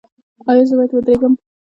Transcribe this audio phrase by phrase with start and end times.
[0.49, 1.33] ایا زه باید ودریږم؟